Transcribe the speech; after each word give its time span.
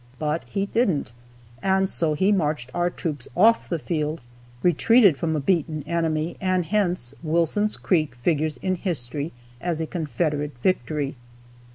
But 0.17 0.45
he 0.45 0.65
didn't, 0.65 1.13
and 1.61 1.87
so 1.87 2.15
he 2.15 2.31
marched 2.31 2.71
our 2.73 2.89
troops 2.89 3.27
off 3.37 3.69
the 3.69 3.77
field, 3.77 4.19
retreated 4.63 5.15
from 5.15 5.35
a 5.35 5.39
beaten 5.39 5.83
enemy, 5.85 6.37
and 6.41 6.65
hence 6.65 7.13
Wilson's 7.21 7.77
Creek 7.77 8.15
figures 8.15 8.57
in 8.57 8.77
history 8.77 9.31
as 9.61 9.79
a 9.79 9.85
Confederate 9.85 10.57
victory. 10.63 11.17